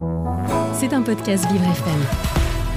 [0.00, 2.00] C'est un podcast Vivre FM.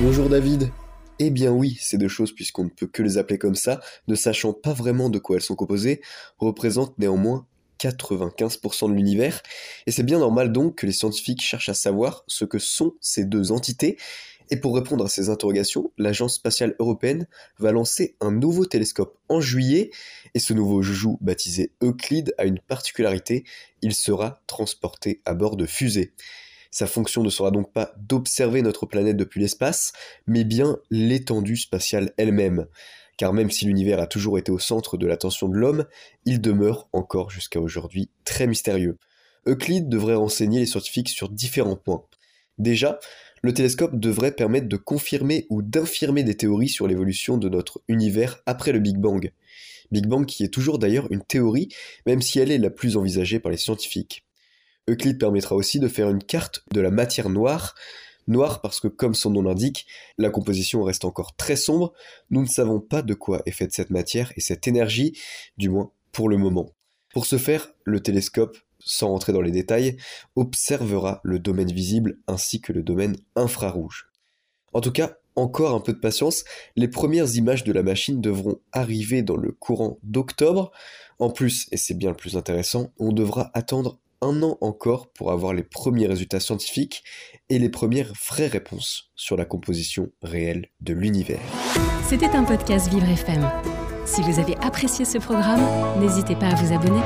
[0.02, 0.72] Bonjour David.
[1.20, 3.80] Eh bien oui, ces deux choses, puisqu'on ne peut que les appeler comme ça,
[4.10, 6.02] ne sachant pas vraiment de quoi elles sont composées,
[6.38, 7.48] représentent néanmoins
[7.80, 9.42] 95% de l'univers,
[9.88, 13.24] et c'est bien normal donc que les scientifiques cherchent à savoir ce que sont ces
[13.24, 13.98] deux entités,
[14.50, 17.28] et pour répondre à ces interrogations, l'Agence spatiale européenne
[17.58, 19.92] va lancer un nouveau télescope en juillet,
[20.34, 23.46] et ce nouveau joujou baptisé Euclide a une particularité,
[23.82, 26.14] il sera transporté à bord de fusées.
[26.74, 29.94] Sa fonction ne sera donc pas d'observer notre planète depuis l'espace,
[30.26, 32.66] mais bien l'étendue spatiale elle-même.
[33.16, 35.86] Car même si l'univers a toujours été au centre de l'attention de l'homme,
[36.26, 38.98] il demeure encore jusqu'à aujourd'hui très mystérieux.
[39.46, 42.06] Euclide devrait renseigner les scientifiques sur différents points.
[42.58, 43.00] Déjà,
[43.44, 48.42] le télescope devrait permettre de confirmer ou d'infirmer des théories sur l'évolution de notre univers
[48.48, 49.32] après le Big Bang.
[49.92, 51.70] Big Bang qui est toujours d'ailleurs une théorie,
[52.08, 54.23] même si elle est la plus envisagée par les scientifiques.
[54.90, 57.76] Euclide permettra aussi de faire une carte de la matière noire,
[58.28, 59.88] noire parce que comme son nom l'indique,
[60.18, 61.94] la composition reste encore très sombre,
[62.30, 65.18] nous ne savons pas de quoi est faite cette matière et cette énergie,
[65.58, 66.72] du moins pour le moment.
[67.14, 69.98] Pour ce faire, le télescope, sans rentrer dans les détails,
[70.36, 74.10] observera le domaine visible ainsi que le domaine infrarouge.
[74.74, 76.44] En tout cas, encore un peu de patience,
[76.76, 80.72] les premières images de la machine devront arriver dans le courant d'octobre.
[81.20, 85.32] En plus, et c'est bien le plus intéressant, on devra attendre un an encore pour
[85.32, 87.04] avoir les premiers résultats scientifiques
[87.50, 91.42] et les premières vraies réponses sur la composition réelle de l'univers.
[92.08, 93.50] C'était un podcast Vivre FM.
[94.06, 95.62] Si vous avez apprécié ce programme,
[96.00, 97.02] n'hésitez pas à vous abonner.